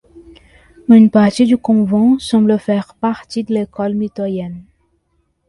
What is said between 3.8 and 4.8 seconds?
mitoyenne.